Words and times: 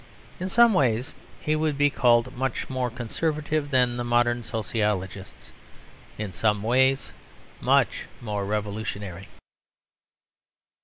In 0.39 0.49
some 0.49 0.73
ways 0.73 1.13
he 1.41 1.55
would 1.55 1.77
be 1.77 1.91
called 1.91 2.35
much 2.35 2.71
more 2.71 2.89
conservative 2.89 3.69
than 3.69 3.97
the 3.97 4.03
modern 4.03 4.43
sociologists, 4.43 5.51
in 6.17 6.33
some 6.33 6.63
ways 6.63 7.11
much 7.59 8.05
more 8.19 8.43
revolutionary. 8.43 9.27